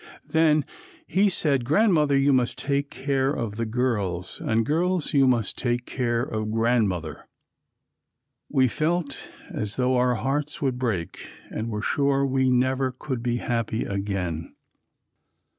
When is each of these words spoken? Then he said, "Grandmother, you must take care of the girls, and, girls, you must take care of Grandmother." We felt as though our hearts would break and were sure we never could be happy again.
Then 0.27 0.65
he 1.05 1.29
said, 1.29 1.63
"Grandmother, 1.63 2.17
you 2.17 2.33
must 2.33 2.57
take 2.57 2.89
care 2.89 3.29
of 3.29 3.55
the 3.57 3.67
girls, 3.67 4.41
and, 4.43 4.65
girls, 4.65 5.13
you 5.13 5.27
must 5.27 5.59
take 5.59 5.85
care 5.85 6.23
of 6.23 6.51
Grandmother." 6.51 7.27
We 8.49 8.67
felt 8.67 9.19
as 9.51 9.75
though 9.75 9.97
our 9.97 10.15
hearts 10.15 10.59
would 10.59 10.79
break 10.79 11.27
and 11.51 11.69
were 11.69 11.83
sure 11.83 12.25
we 12.25 12.49
never 12.49 12.91
could 12.91 13.21
be 13.21 13.37
happy 13.37 13.83
again. 13.83 14.55